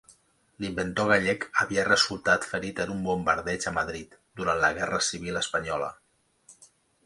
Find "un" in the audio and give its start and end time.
2.95-3.05